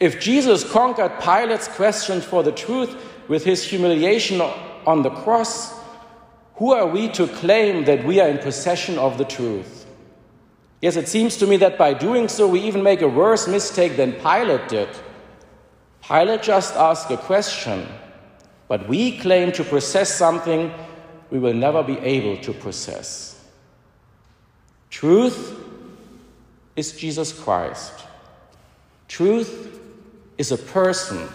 If 0.00 0.20
Jesus 0.20 0.70
conquered 0.70 1.20
Pilate's 1.20 1.68
question 1.68 2.20
for 2.20 2.42
the 2.42 2.52
truth 2.52 2.94
with 3.28 3.44
his 3.44 3.64
humiliation 3.64 4.40
on 4.86 5.02
the 5.02 5.10
cross, 5.10 5.72
who 6.56 6.72
are 6.72 6.86
we 6.86 7.08
to 7.10 7.26
claim 7.26 7.84
that 7.84 8.04
we 8.04 8.20
are 8.20 8.28
in 8.28 8.38
possession 8.38 8.98
of 8.98 9.18
the 9.18 9.24
truth? 9.24 9.86
Yes, 10.82 10.96
it 10.96 11.08
seems 11.08 11.36
to 11.38 11.46
me 11.46 11.56
that 11.58 11.78
by 11.78 11.94
doing 11.94 12.28
so, 12.28 12.46
we 12.46 12.60
even 12.60 12.82
make 12.82 13.00
a 13.00 13.08
worse 13.08 13.48
mistake 13.48 13.96
than 13.96 14.12
Pilate 14.12 14.68
did. 14.68 14.88
Pilate 16.06 16.42
just 16.42 16.74
asked 16.74 17.10
a 17.10 17.16
question, 17.16 17.88
but 18.68 18.86
we 18.88 19.18
claim 19.18 19.52
to 19.52 19.64
possess 19.64 20.14
something 20.14 20.72
we 21.30 21.38
will 21.38 21.54
never 21.54 21.82
be 21.82 21.98
able 22.00 22.36
to 22.42 22.52
possess. 22.52 23.33
Truth 24.94 25.58
is 26.76 26.92
Jesus 26.92 27.32
Christ. 27.32 27.92
Truth 29.08 29.50
is 30.38 30.52
a 30.52 30.56
person. 30.56 31.26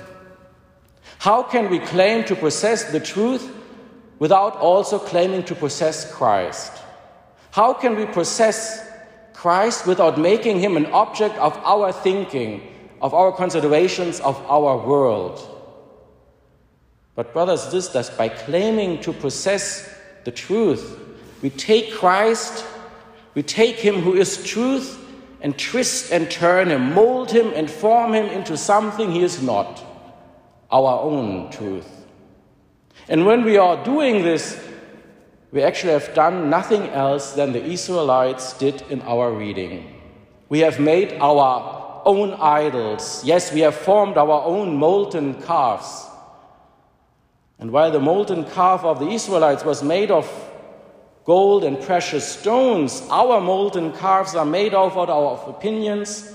How 1.20 1.44
can 1.44 1.70
we 1.70 1.80
claim 1.80 2.24
to 2.32 2.36
possess 2.36 2.92
the 2.94 3.02
truth 3.02 3.44
without 4.18 4.56
also 4.56 4.98
claiming 4.98 5.44
to 5.44 5.56
possess 5.56 6.10
Christ? 6.14 6.72
How 7.52 7.74
can 7.74 7.98
we 7.98 8.06
possess 8.06 8.88
Christ 9.40 9.86
without 9.86 10.18
making 10.18 10.60
him 10.60 10.78
an 10.78 10.86
object 10.88 11.36
of 11.38 11.56
our 11.64 11.92
thinking, 11.92 12.62
of 13.02 13.14
our 13.14 13.32
considerations 13.32 14.20
of 14.20 14.36
our 14.52 14.78
world. 14.86 15.40
But, 17.16 17.34
brothers 17.34 17.72
this 17.72 17.88
does 17.88 18.10
by 18.10 18.30
claiming 18.30 19.00
to 19.02 19.14
possess 19.14 19.94
the 20.26 20.32
truth, 20.32 21.00
we 21.42 21.50
take 21.50 21.94
Christ, 21.94 22.66
we 23.40 23.44
take 23.44 23.78
Him 23.78 24.02
who 24.02 24.16
is 24.16 24.44
truth, 24.44 25.00
and 25.40 25.58
twist 25.58 26.12
and 26.12 26.30
turn 26.30 26.68
Him, 26.68 26.94
mold 26.94 27.32
Him 27.32 27.54
and 27.56 27.72
form 27.72 28.14
Him 28.14 28.26
into 28.26 28.58
something 28.58 29.14
He 29.14 29.24
is 29.24 29.42
not, 29.42 29.82
our 30.70 31.00
own 31.00 31.50
truth. 31.50 31.88
And 33.08 33.26
when 33.26 33.46
we 33.46 33.56
are 33.56 33.82
doing 33.86 34.24
this, 34.24 34.62
we 35.54 35.64
actually 35.64 35.94
have 35.94 36.14
done 36.14 36.50
nothing 36.50 36.90
else 36.90 37.32
than 37.32 37.54
the 37.54 37.64
Israelites 37.64 38.58
did 38.58 38.82
in 38.90 39.02
our 39.04 39.32
reading. 39.32 40.02
We 40.50 40.60
have 40.60 40.82
made 40.82 41.14
our 41.22 42.02
own 42.04 42.34
idols. 42.34 43.24
Yes, 43.24 43.54
we 43.54 43.62
have 43.62 43.76
formed 43.76 44.18
our 44.18 44.44
own 44.44 44.76
molten 44.76 45.42
calves. 45.44 46.08
And 47.58 47.72
while 47.72 47.92
the 47.92 48.02
molten 48.02 48.44
calf 48.44 48.84
of 48.84 49.00
the 49.00 49.08
Israelites 49.08 49.64
was 49.64 49.82
made 49.82 50.12
of 50.12 50.28
gold 51.30 51.64
and 51.64 51.80
precious 51.80 52.28
stones, 52.28 53.04
our 53.12 53.40
molten 53.40 53.94
calves 53.94 54.34
are 54.34 54.48
made 54.48 54.74
of 54.74 54.98
our 54.98 55.40
opinions, 55.48 56.34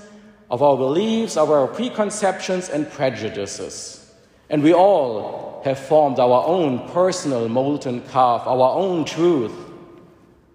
of 0.49 0.63
our 0.63 0.77
beliefs, 0.77 1.35
of 1.35 1.51
our 1.51 1.67
preconceptions 1.67 2.69
and 2.69 2.89
prejudices. 2.89 4.09
And 4.49 4.63
we 4.63 4.73
all 4.73 5.61
have 5.65 5.77
formed 5.77 6.17
our 6.17 6.47
own 6.47 6.87
personal 6.91 7.49
molten 7.49 8.03
calf, 8.03 8.47
our 8.47 8.77
own 8.77 9.03
truth. 9.03 9.51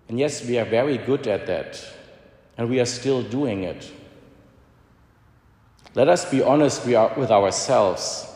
And 0.09 0.19
yes, 0.19 0.43
we 0.43 0.59
are 0.59 0.65
very 0.65 0.97
good 0.97 1.27
at 1.27 1.47
that. 1.47 1.87
And 2.57 2.71
we 2.71 2.81
are 2.81 2.87
still 2.87 3.23
doing 3.23 3.65
it. 3.65 3.93
Let 5.95 6.09
us 6.09 6.25
be 6.31 6.43
honest 6.43 6.87
with 6.87 7.31
ourselves. 7.31 8.27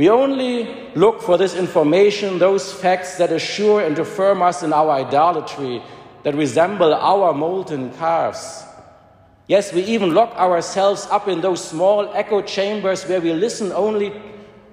We 0.00 0.08
only 0.08 0.66
look 0.94 1.20
for 1.20 1.36
this 1.36 1.54
information, 1.54 2.38
those 2.38 2.72
facts 2.72 3.18
that 3.18 3.30
assure 3.30 3.82
and 3.82 3.98
affirm 3.98 4.40
us 4.40 4.62
in 4.62 4.72
our 4.72 4.92
idolatry, 4.92 5.82
that 6.22 6.34
resemble 6.34 6.94
our 6.94 7.34
molten 7.34 7.92
calves. 7.98 8.64
Yes, 9.46 9.74
we 9.74 9.82
even 9.82 10.14
lock 10.14 10.34
ourselves 10.38 11.06
up 11.10 11.28
in 11.28 11.42
those 11.42 11.62
small 11.62 12.10
echo 12.14 12.40
chambers 12.40 13.04
where 13.04 13.20
we 13.20 13.34
listen 13.34 13.72
only 13.72 14.14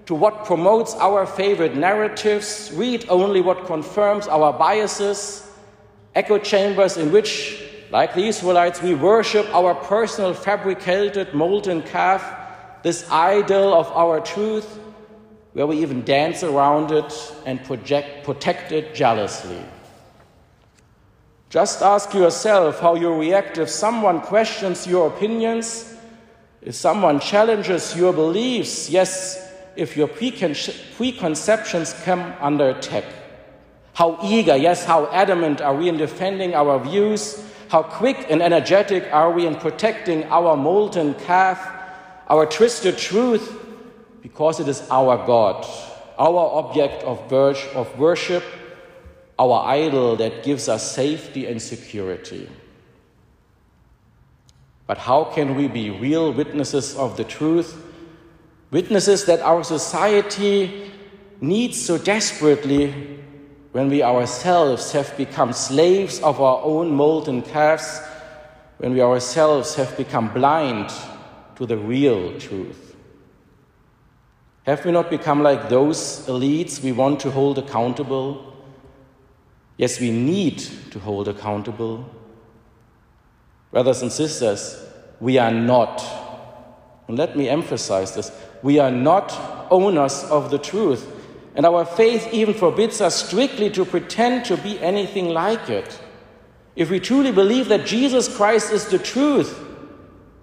to 0.05 0.15
what 0.15 0.45
promotes 0.45 0.95
our 0.95 1.25
favorite 1.25 1.75
narratives, 1.75 2.71
read 2.73 3.05
only 3.09 3.41
what 3.41 3.65
confirms 3.65 4.29
our 4.29 4.53
biases, 4.53 5.45
echo 6.15 6.37
chambers 6.37 6.95
in 6.95 7.11
which, 7.11 7.61
like 7.91 8.13
the 8.13 8.25
Israelites, 8.25 8.81
we 8.81 8.95
worship 8.95 9.45
our 9.53 9.75
personal 9.75 10.33
fabricated 10.33 11.33
molten 11.33 11.81
calf, 11.81 12.23
this 12.81 13.05
idol 13.11 13.73
of 13.73 13.91
our 13.91 14.21
truth, 14.21 14.79
where 15.57 15.65
we 15.65 15.81
even 15.81 16.03
dance 16.03 16.43
around 16.43 16.91
it 16.91 17.33
and 17.47 17.63
project, 17.63 18.23
protect 18.23 18.71
it 18.71 18.93
jealously. 18.93 19.57
Just 21.49 21.81
ask 21.81 22.13
yourself 22.13 22.79
how 22.79 22.93
you 22.93 23.11
react 23.11 23.57
if 23.57 23.67
someone 23.67 24.21
questions 24.21 24.85
your 24.85 25.07
opinions, 25.07 25.95
if 26.61 26.75
someone 26.75 27.19
challenges 27.19 27.97
your 27.97 28.13
beliefs, 28.13 28.87
yes, 28.91 29.51
if 29.75 29.97
your 29.97 30.07
preconceptions 30.07 32.03
come 32.03 32.35
under 32.39 32.69
attack. 32.69 33.05
How 33.93 34.19
eager, 34.21 34.55
yes, 34.55 34.85
how 34.85 35.07
adamant 35.07 35.59
are 35.59 35.73
we 35.75 35.89
in 35.89 35.97
defending 35.97 36.53
our 36.53 36.77
views? 36.77 37.43
How 37.69 37.81
quick 37.81 38.27
and 38.29 38.43
energetic 38.43 39.11
are 39.11 39.31
we 39.31 39.47
in 39.47 39.55
protecting 39.55 40.23
our 40.25 40.55
molten 40.55 41.15
calf, 41.15 41.67
our 42.27 42.45
twisted 42.45 42.99
truth, 42.99 43.63
because 44.27 44.59
it 44.59 44.67
is 44.67 44.85
our 44.91 45.25
God, 45.25 45.65
our 46.19 46.59
object 46.59 47.01
of 47.03 47.97
worship 47.97 48.43
our 49.39 49.65
idol 49.65 50.17
that 50.17 50.43
gives 50.43 50.67
us 50.67 50.91
safety 50.91 51.45
and 51.45 51.61
security. 51.61 52.49
But 54.85 54.97
how 54.97 55.23
can 55.25 55.55
we 55.55 55.69
be 55.69 55.91
real 55.91 56.33
witnesses 56.33 56.95
of 56.97 57.15
the 57.15 57.23
truth? 57.23 57.81
Witnesses 58.69 59.23
that 59.25 59.39
our 59.39 59.63
society 59.63 60.91
needs 61.39 61.79
so 61.79 61.97
desperately 61.97 62.91
when 63.71 63.87
we 63.89 64.03
ourselves 64.03 64.91
have 64.91 65.15
become 65.15 65.53
slaves 65.53 66.19
of 66.19 66.41
our 66.41 66.61
own 66.63 66.91
molten 66.91 67.43
calves, 67.43 68.01
when 68.79 68.93
we 68.93 69.01
ourselves 69.01 69.75
have 69.75 69.95
become 69.95 70.33
blind 70.33 70.91
to 71.55 71.65
the 71.65 71.77
real 71.77 72.37
truth. 72.39 72.86
Have 74.67 74.83
we 74.83 74.91
not 74.91 75.09
become 75.09 75.41
like 75.41 75.69
those 75.69 76.27
elites 76.27 76.83
we 76.83 76.91
want 76.91 77.21
to 77.21 77.31
hold 77.31 77.57
accountable? 77.57 78.53
Yes, 79.77 80.01
we 80.01 80.11
need 80.11 80.59
to 80.91 80.99
hold 80.99 81.29
accountable. 81.29 82.05
Brothers 83.71 84.01
and 84.01 84.11
sisters, 84.11 84.85
we 85.21 85.37
are 85.37 85.51
not, 85.51 86.05
and 87.07 87.17
let 87.17 87.37
me 87.37 87.47
emphasize 87.47 88.13
this, 88.13 88.29
we 88.61 88.77
are 88.77 88.91
not 88.91 89.31
owners 89.71 90.25
of 90.25 90.51
the 90.51 90.57
truth. 90.57 91.13
And 91.55 91.65
our 91.65 91.85
faith 91.85 92.27
even 92.33 92.53
forbids 92.53 92.99
us 92.99 93.25
strictly 93.25 93.69
to 93.69 93.85
pretend 93.85 94.43
to 94.45 94.57
be 94.57 94.77
anything 94.81 95.29
like 95.29 95.69
it. 95.69 95.97
If 96.75 96.89
we 96.89 96.99
truly 96.99 97.31
believe 97.31 97.69
that 97.69 97.85
Jesus 97.85 98.35
Christ 98.35 98.73
is 98.73 98.87
the 98.87 98.99
truth, 98.99 99.57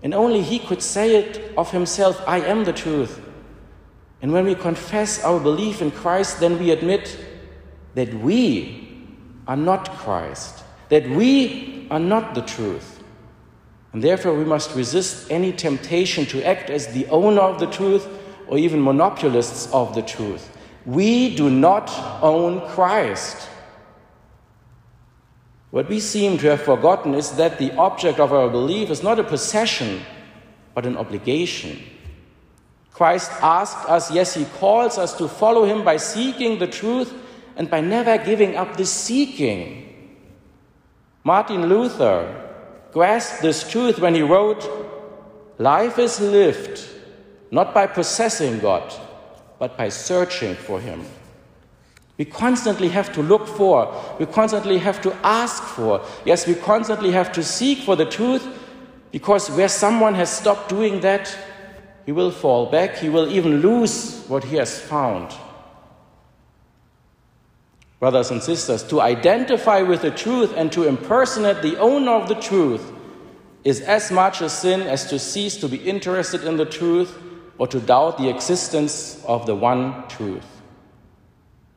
and 0.02 0.14
only 0.14 0.40
He 0.40 0.60
could 0.60 0.80
say 0.80 1.16
it 1.16 1.52
of 1.58 1.72
Himself, 1.72 2.26
I 2.26 2.38
am 2.40 2.64
the 2.64 2.72
truth. 2.72 3.20
And 4.24 4.32
when 4.32 4.46
we 4.46 4.54
confess 4.54 5.22
our 5.22 5.38
belief 5.38 5.82
in 5.82 5.90
Christ, 5.90 6.40
then 6.40 6.58
we 6.58 6.70
admit 6.70 7.18
that 7.94 8.14
we 8.14 8.88
are 9.46 9.54
not 9.54 9.90
Christ, 9.98 10.64
that 10.88 11.06
we 11.10 11.86
are 11.90 11.98
not 11.98 12.34
the 12.34 12.40
truth. 12.40 13.02
And 13.92 14.02
therefore, 14.02 14.32
we 14.32 14.46
must 14.46 14.74
resist 14.74 15.30
any 15.30 15.52
temptation 15.52 16.24
to 16.24 16.42
act 16.42 16.70
as 16.70 16.86
the 16.86 17.06
owner 17.08 17.42
of 17.42 17.60
the 17.60 17.66
truth 17.66 18.08
or 18.48 18.56
even 18.56 18.80
monopolists 18.80 19.70
of 19.74 19.94
the 19.94 20.00
truth. 20.00 20.56
We 20.86 21.36
do 21.36 21.50
not 21.50 21.90
own 22.22 22.66
Christ. 22.70 23.50
What 25.70 25.90
we 25.90 26.00
seem 26.00 26.38
to 26.38 26.46
have 26.46 26.62
forgotten 26.62 27.12
is 27.12 27.32
that 27.32 27.58
the 27.58 27.76
object 27.76 28.18
of 28.18 28.32
our 28.32 28.48
belief 28.48 28.88
is 28.88 29.02
not 29.02 29.20
a 29.20 29.24
possession, 29.24 30.00
but 30.74 30.86
an 30.86 30.96
obligation. 30.96 31.78
Christ 32.94 33.30
asked 33.42 33.86
us, 33.88 34.10
yes, 34.10 34.32
He 34.32 34.46
calls 34.46 34.96
us 34.96 35.12
to 35.18 35.28
follow 35.28 35.66
Him 35.66 35.84
by 35.84 35.98
seeking 35.98 36.58
the 36.58 36.66
truth 36.66 37.12
and 37.56 37.68
by 37.68 37.82
never 37.82 38.16
giving 38.16 38.56
up 38.56 38.76
the 38.76 38.86
seeking. 38.86 39.90
Martin 41.22 41.66
Luther 41.66 42.40
grasped 42.92 43.42
this 43.42 43.68
truth 43.70 43.98
when 43.98 44.14
he 44.14 44.22
wrote, 44.22 44.64
Life 45.58 45.98
is 45.98 46.20
lived 46.20 46.88
not 47.50 47.72
by 47.72 47.86
possessing 47.86 48.58
God, 48.58 48.92
but 49.58 49.76
by 49.76 49.88
searching 49.88 50.56
for 50.56 50.80
Him. 50.80 51.04
We 52.18 52.24
constantly 52.24 52.88
have 52.88 53.12
to 53.14 53.22
look 53.22 53.46
for, 53.46 54.16
we 54.18 54.26
constantly 54.26 54.78
have 54.78 55.00
to 55.02 55.14
ask 55.24 55.62
for. 55.62 56.04
Yes, 56.24 56.46
we 56.46 56.54
constantly 56.54 57.12
have 57.12 57.32
to 57.32 57.42
seek 57.42 57.78
for 57.78 57.96
the 57.96 58.06
truth 58.06 58.46
because 59.12 59.50
where 59.50 59.68
someone 59.68 60.14
has 60.14 60.30
stopped 60.30 60.68
doing 60.68 61.00
that, 61.00 61.36
he 62.06 62.12
will 62.12 62.30
fall 62.30 62.66
back, 62.66 62.96
he 62.96 63.08
will 63.08 63.30
even 63.30 63.60
lose 63.60 64.24
what 64.28 64.44
he 64.44 64.56
has 64.56 64.80
found 64.80 65.34
brothers 68.04 68.30
and 68.30 68.42
sisters, 68.42 68.82
to 68.82 69.00
identify 69.00 69.80
with 69.80 70.02
the 70.02 70.10
truth 70.10 70.52
and 70.58 70.70
to 70.70 70.86
impersonate 70.86 71.62
the 71.62 71.74
owner 71.78 72.12
of 72.12 72.28
the 72.28 72.34
truth 72.34 72.92
is 73.64 73.80
as 73.80 74.10
much 74.10 74.42
a 74.42 74.50
sin 74.50 74.82
as 74.82 75.06
to 75.06 75.18
cease 75.18 75.56
to 75.56 75.66
be 75.66 75.78
interested 75.78 76.44
in 76.44 76.58
the 76.58 76.66
truth 76.66 77.16
or 77.56 77.66
to 77.66 77.80
doubt 77.80 78.18
the 78.18 78.28
existence 78.28 79.24
of 79.24 79.46
the 79.46 79.54
one 79.54 80.06
truth. 80.08 80.44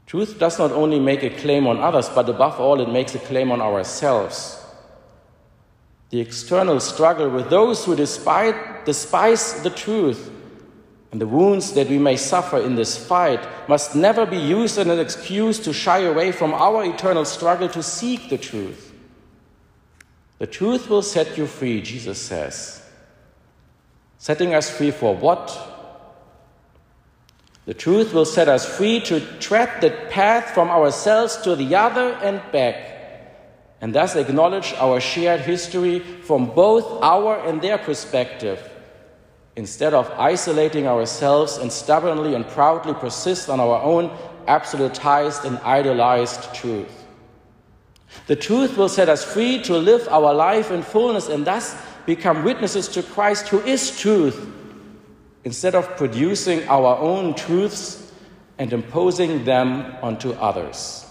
Truth 0.06 0.38
does 0.38 0.60
not 0.60 0.74
only 0.74 1.00
make 1.00 1.24
a 1.24 1.30
claim 1.30 1.66
on 1.66 1.80
others, 1.80 2.10
but 2.10 2.28
above 2.28 2.60
all, 2.60 2.82
it 2.82 2.90
makes 2.90 3.16
a 3.16 3.20
claim 3.20 3.50
on 3.50 3.62
ourselves. 3.62 4.62
The 6.10 6.22
external 6.22 6.80
struggle 6.80 7.30
with 7.30 7.50
those 7.50 7.84
who 7.84 7.96
despise, 7.96 8.56
despise 8.86 9.62
the 9.64 9.70
truth 9.70 10.32
and 11.12 11.22
the 11.22 11.28
wounds 11.28 11.74
that 11.74 11.90
we 11.90 11.98
may 11.98 12.18
suffer 12.18 12.60
in 12.60 12.76
this 12.76 12.98
fight 12.98 13.46
must 13.70 13.96
never 13.96 14.26
be 14.26 14.38
used 14.38 14.78
as 14.78 14.88
an 14.88 15.00
excuse 15.00 15.58
to 15.60 15.74
shy 15.74 16.00
away 16.00 16.32
from 16.32 16.54
our 16.54 16.86
eternal 16.86 17.26
struggle 17.26 17.70
to 17.70 17.82
seek 17.82 18.30
the 18.30 18.38
truth. 18.38 18.94
The 20.40 20.48
truth 20.48 20.90
will 20.90 21.02
set 21.02 21.38
you 21.38 21.48
free, 21.48 21.82
Jesus 21.82 22.20
says. 22.20 22.84
Setting 24.18 24.54
us 24.54 24.70
free 24.70 24.92
for 24.92 25.16
what? 25.16 25.76
The 27.66 27.74
truth 27.74 28.14
will 28.14 28.26
set 28.26 28.48
us 28.48 28.78
free 28.78 29.00
to 29.02 29.20
tread 29.40 29.82
the 29.82 29.92
path 30.10 30.52
from 30.54 30.70
ourselves 30.70 31.38
to 31.38 31.56
the 31.56 31.76
other 31.76 32.14
and 32.22 32.42
back, 32.52 32.97
and 33.82 33.94
thus 33.94 34.16
acknowledge 34.16 34.74
our 34.74 35.00
shared 35.00 35.42
history 35.42 36.00
from 36.00 36.48
both 36.48 37.02
our 37.04 37.48
and 37.48 37.62
their 37.62 37.78
perspective 37.78 38.60
instead 39.56 39.94
of 39.94 40.10
isolating 40.12 40.88
ourselves 40.88 41.58
and 41.58 41.72
stubbornly 41.72 42.36
and 42.36 42.48
proudly 42.48 42.94
persist 42.94 43.50
on 43.50 43.60
our 43.60 43.82
own 43.82 44.16
absolutized 44.48 45.44
and 45.46 45.58
idolized 45.60 46.54
truth. 46.54 47.06
The 48.28 48.36
truth 48.36 48.78
will 48.78 48.90
set 48.90 49.10
us 49.10 49.24
free 49.24 49.62
to 49.64 49.78
live 49.78 50.08
our 50.10 50.34
life 50.34 50.72
in 50.72 50.82
fullness 50.84 51.28
and 51.28 51.46
thus 51.46 51.76
become 52.06 52.44
witnesses 52.44 52.88
to 52.90 53.04
Christ, 53.04 53.50
who 53.50 53.60
is 53.62 54.00
truth, 54.00 54.48
instead 55.44 55.76
of 55.76 55.98
producing 55.98 56.68
our 56.68 56.98
own 56.98 57.34
truths 57.34 58.12
and 58.58 58.72
imposing 58.72 59.44
them 59.44 59.96
onto 60.02 60.34
others. 60.34 61.07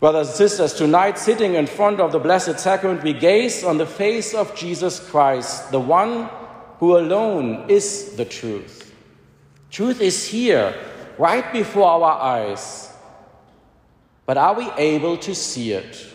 Brothers 0.00 0.28
and 0.28 0.36
sisters, 0.36 0.74
tonight, 0.74 1.18
sitting 1.18 1.54
in 1.54 1.66
front 1.66 1.98
of 1.98 2.12
the 2.12 2.20
Blessed 2.20 2.60
Sacrament, 2.60 3.02
we 3.02 3.12
gaze 3.12 3.64
on 3.64 3.78
the 3.78 3.86
face 3.86 4.32
of 4.32 4.54
Jesus 4.54 5.00
Christ, 5.10 5.72
the 5.72 5.80
one 5.80 6.30
who 6.78 6.96
alone 6.96 7.68
is 7.68 8.14
the 8.14 8.24
truth. 8.24 8.94
Truth 9.72 10.00
is 10.00 10.24
here, 10.24 10.72
right 11.18 11.52
before 11.52 11.88
our 11.88 12.12
eyes. 12.12 12.92
But 14.24 14.36
are 14.36 14.54
we 14.54 14.70
able 14.76 15.16
to 15.16 15.34
see 15.34 15.72
it? 15.72 16.06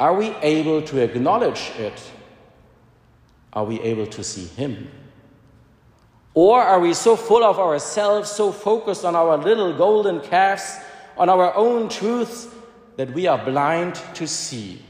Are 0.00 0.14
we 0.14 0.34
able 0.42 0.82
to 0.82 0.98
acknowledge 0.98 1.70
it? 1.78 2.02
Are 3.52 3.64
we 3.64 3.80
able 3.82 4.08
to 4.08 4.24
see 4.24 4.46
Him? 4.46 4.90
Or 6.34 6.60
are 6.60 6.80
we 6.80 6.92
so 6.94 7.14
full 7.14 7.44
of 7.44 7.60
ourselves, 7.60 8.32
so 8.32 8.50
focused 8.50 9.04
on 9.04 9.14
our 9.14 9.36
little 9.36 9.72
golden 9.72 10.18
calves, 10.20 10.76
on 11.16 11.28
our 11.28 11.54
own 11.54 11.88
truths, 11.88 12.48
that 12.96 13.12
we 13.12 13.26
are 13.26 13.44
blind 13.44 13.96
to 14.14 14.26
see. 14.26 14.82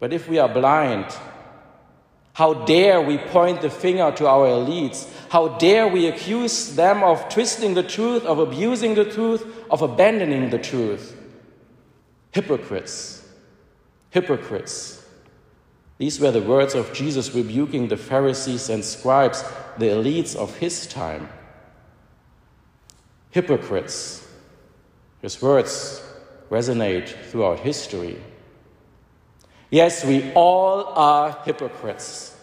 But 0.00 0.12
if 0.12 0.28
we 0.28 0.38
are 0.38 0.48
blind, 0.48 1.06
how 2.34 2.54
dare 2.54 3.00
we 3.00 3.18
point 3.18 3.62
the 3.62 3.70
finger 3.70 4.12
to 4.12 4.28
our 4.28 4.46
elites? 4.46 5.08
How 5.28 5.48
dare 5.58 5.88
we 5.88 6.06
accuse 6.06 6.76
them 6.76 7.02
of 7.02 7.28
twisting 7.28 7.74
the 7.74 7.82
truth, 7.82 8.24
of 8.24 8.38
abusing 8.38 8.94
the 8.94 9.04
truth, 9.04 9.44
of 9.70 9.82
abandoning 9.82 10.50
the 10.50 10.58
truth? 10.58 11.16
Hypocrites. 12.30 13.26
Hypocrites. 14.10 15.04
These 15.98 16.20
were 16.20 16.30
the 16.30 16.40
words 16.40 16.76
of 16.76 16.92
Jesus 16.92 17.34
rebuking 17.34 17.88
the 17.88 17.96
Pharisees 17.96 18.68
and 18.68 18.84
scribes, 18.84 19.42
the 19.78 19.86
elites 19.86 20.36
of 20.36 20.56
his 20.58 20.86
time. 20.86 21.28
Hypocrites. 23.32 24.27
His 25.20 25.40
words 25.42 26.02
resonate 26.50 27.08
throughout 27.08 27.60
history. 27.60 28.20
Yes, 29.70 30.04
we 30.04 30.32
all 30.32 30.84
are 30.86 31.38
hypocrites. 31.44 32.36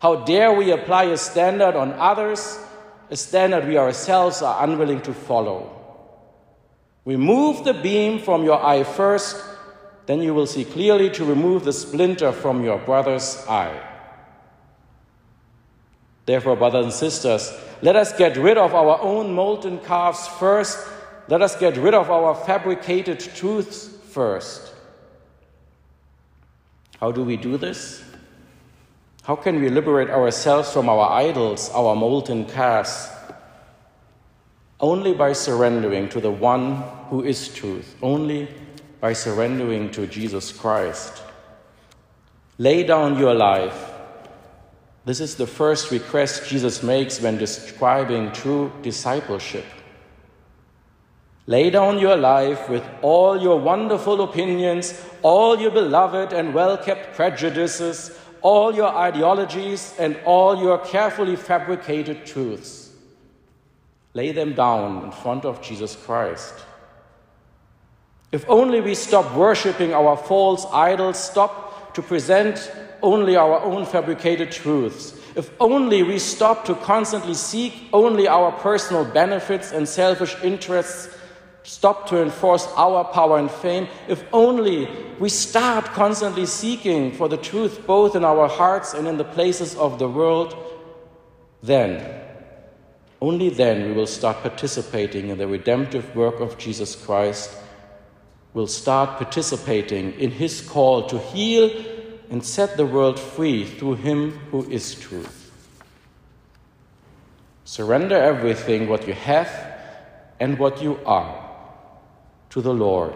How 0.00 0.16
dare 0.16 0.52
we 0.52 0.70
apply 0.70 1.04
a 1.04 1.16
standard 1.16 1.76
on 1.76 1.92
others, 1.92 2.58
a 3.10 3.16
standard 3.16 3.68
we 3.68 3.76
ourselves 3.76 4.42
are 4.42 4.64
unwilling 4.64 5.02
to 5.02 5.12
follow? 5.12 5.78
Remove 7.04 7.64
the 7.64 7.74
beam 7.74 8.18
from 8.18 8.44
your 8.44 8.64
eye 8.64 8.84
first, 8.84 9.36
then 10.06 10.22
you 10.22 10.34
will 10.34 10.46
see 10.46 10.64
clearly 10.64 11.10
to 11.10 11.24
remove 11.24 11.64
the 11.64 11.72
splinter 11.72 12.32
from 12.32 12.64
your 12.64 12.78
brother's 12.78 13.44
eye. 13.48 13.88
Therefore, 16.24 16.56
brothers 16.56 16.84
and 16.84 16.94
sisters, 16.94 17.52
let 17.82 17.96
us 17.96 18.16
get 18.16 18.36
rid 18.36 18.56
of 18.56 18.74
our 18.74 19.00
own 19.00 19.34
molten 19.34 19.78
calves 19.80 20.26
first. 20.26 20.78
Let 21.28 21.42
us 21.42 21.56
get 21.56 21.76
rid 21.76 21.94
of 21.94 22.10
our 22.10 22.34
fabricated 22.34 23.20
truths 23.20 23.88
first. 24.10 24.72
How 27.00 27.10
do 27.10 27.24
we 27.24 27.36
do 27.36 27.56
this? 27.56 28.02
How 29.22 29.36
can 29.36 29.60
we 29.60 29.68
liberate 29.68 30.10
ourselves 30.10 30.72
from 30.72 30.88
our 30.88 31.10
idols, 31.10 31.70
our 31.70 31.94
molten 31.94 32.44
calves? 32.44 33.08
Only 34.80 35.14
by 35.14 35.32
surrendering 35.32 36.08
to 36.08 36.20
the 36.20 36.30
one 36.30 36.82
who 37.08 37.22
is 37.22 37.48
truth, 37.54 37.96
only 38.02 38.48
by 39.00 39.12
surrendering 39.12 39.90
to 39.92 40.06
Jesus 40.08 40.52
Christ. 40.52 41.22
Lay 42.58 42.84
down 42.84 43.18
your 43.18 43.34
life. 43.34 43.90
This 45.04 45.20
is 45.20 45.34
the 45.36 45.46
first 45.46 45.90
request 45.90 46.48
Jesus 46.48 46.82
makes 46.82 47.20
when 47.20 47.36
describing 47.38 48.30
true 48.32 48.70
discipleship. 48.82 49.64
Lay 51.46 51.70
down 51.70 51.98
your 51.98 52.16
life 52.16 52.68
with 52.68 52.88
all 53.02 53.40
your 53.40 53.58
wonderful 53.58 54.22
opinions, 54.22 55.02
all 55.22 55.60
your 55.60 55.72
beloved 55.72 56.32
and 56.32 56.54
well 56.54 56.78
kept 56.78 57.16
prejudices, 57.16 58.16
all 58.42 58.72
your 58.72 58.88
ideologies, 58.88 59.94
and 59.98 60.16
all 60.24 60.56
your 60.56 60.78
carefully 60.78 61.34
fabricated 61.34 62.24
truths. 62.24 62.92
Lay 64.14 64.30
them 64.30 64.52
down 64.52 65.04
in 65.04 65.10
front 65.10 65.44
of 65.44 65.60
Jesus 65.60 65.96
Christ. 65.96 66.54
If 68.30 68.48
only 68.48 68.80
we 68.80 68.94
stop 68.94 69.34
worshiping 69.34 69.92
our 69.92 70.16
false 70.16 70.64
idols, 70.72 71.22
stop 71.22 71.94
to 71.94 72.02
present 72.02 72.70
only 73.02 73.34
our 73.34 73.60
own 73.60 73.84
fabricated 73.84 74.52
truths, 74.52 75.18
if 75.34 75.50
only 75.58 76.04
we 76.04 76.18
stop 76.20 76.64
to 76.66 76.74
constantly 76.76 77.34
seek 77.34 77.88
only 77.92 78.28
our 78.28 78.52
personal 78.52 79.04
benefits 79.04 79.72
and 79.72 79.88
selfish 79.88 80.36
interests 80.44 81.08
stop 81.64 82.08
to 82.08 82.20
enforce 82.20 82.66
our 82.76 83.04
power 83.04 83.38
and 83.38 83.50
fame, 83.50 83.88
if 84.08 84.24
only 84.32 84.88
we 85.18 85.28
start 85.28 85.84
constantly 85.86 86.46
seeking 86.46 87.12
for 87.12 87.28
the 87.28 87.36
truth 87.36 87.86
both 87.86 88.16
in 88.16 88.24
our 88.24 88.48
hearts 88.48 88.94
and 88.94 89.06
in 89.06 89.16
the 89.16 89.24
places 89.24 89.76
of 89.76 89.98
the 89.98 90.08
world, 90.08 90.56
then, 91.62 92.20
only 93.20 93.50
then, 93.50 93.86
we 93.86 93.92
will 93.92 94.08
start 94.08 94.38
participating 94.42 95.28
in 95.28 95.38
the 95.38 95.46
redemptive 95.46 96.16
work 96.16 96.40
of 96.40 96.58
Jesus 96.58 96.96
Christ. 96.96 97.54
We'll 98.52 98.66
start 98.66 99.18
participating 99.18 100.12
in 100.14 100.32
his 100.32 100.60
call 100.60 101.06
to 101.06 101.18
heal 101.18 101.70
and 102.30 102.44
set 102.44 102.76
the 102.76 102.86
world 102.86 103.20
free 103.20 103.64
through 103.64 103.94
him 103.94 104.32
who 104.50 104.68
is 104.68 104.96
truth. 104.96 105.52
Surrender 107.64 108.16
everything, 108.16 108.88
what 108.88 109.06
you 109.06 109.14
have 109.14 109.48
and 110.40 110.58
what 110.58 110.82
you 110.82 110.98
are 111.06 111.41
to 112.52 112.60
the 112.60 112.72
Lord, 112.72 113.14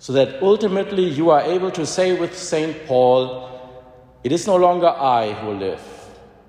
so 0.00 0.12
that 0.12 0.42
ultimately 0.42 1.04
you 1.04 1.30
are 1.30 1.42
able 1.42 1.70
to 1.70 1.86
say 1.86 2.18
with 2.18 2.36
St. 2.36 2.84
Paul, 2.86 3.48
It 4.24 4.32
is 4.32 4.44
no 4.44 4.56
longer 4.56 4.88
I 4.88 5.32
who 5.34 5.52
live, 5.52 5.80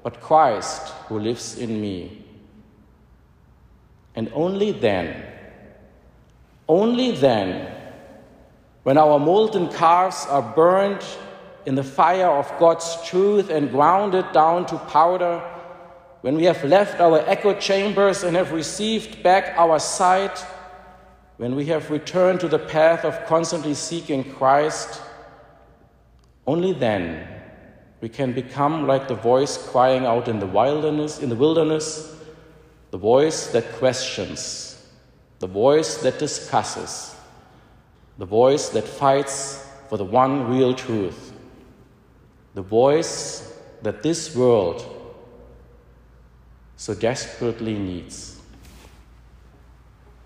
but 0.01 0.19
Christ 0.19 0.89
who 1.07 1.19
lives 1.19 1.59
in 1.59 1.79
me. 1.79 2.25
And 4.15 4.31
only 4.33 4.71
then, 4.71 5.23
only 6.67 7.11
then, 7.11 7.71
when 8.81 8.97
our 8.97 9.19
molten 9.19 9.69
calves 9.69 10.25
are 10.27 10.41
burned 10.41 11.05
in 11.67 11.75
the 11.75 11.83
fire 11.83 12.31
of 12.31 12.51
God's 12.57 12.97
truth 13.05 13.51
and 13.51 13.69
grounded 13.69 14.31
down 14.31 14.65
to 14.65 14.77
powder, 14.89 15.39
when 16.21 16.35
we 16.35 16.45
have 16.45 16.63
left 16.63 16.99
our 16.99 17.19
echo 17.29 17.53
chambers 17.59 18.23
and 18.23 18.35
have 18.35 18.53
received 18.53 19.21
back 19.21 19.53
our 19.55 19.77
sight, 19.77 20.43
when 21.39 21.55
we 21.55 21.63
have 21.67 21.89
returned 21.89 22.37
to 22.37 22.49
the 22.49 22.59
path 22.59 23.05
of 23.05 23.25
constantly 23.25 23.73
seeking 23.73 24.25
Christ, 24.33 25.01
only 26.45 26.73
then 26.73 27.25
we 28.01 28.09
can 28.09 28.33
become 28.33 28.85
like 28.85 29.07
the 29.07 29.15
voice 29.15 29.57
crying 29.69 30.05
out 30.05 30.27
in 30.27 30.41
the 30.41 30.45
wilderness, 30.45 31.19
in 31.19 31.29
the 31.29 31.37
wilderness, 31.37 32.13
the 32.91 32.97
voice 32.97 33.47
that 33.53 33.71
questions, 33.75 34.85
the 35.39 35.47
voice 35.47 35.99
that 35.99 36.19
discusses, 36.19 37.15
the 38.17 38.25
voice 38.25 38.67
that 38.69 38.85
fights 38.85 39.65
for 39.87 39.97
the 39.97 40.03
one 40.03 40.49
real 40.49 40.73
truth, 40.73 41.31
the 42.53 42.61
voice 42.61 43.57
that 43.81 44.03
this 44.03 44.35
world 44.35 44.83
so 46.75 46.93
desperately 46.93 47.77
needs. 47.77 48.38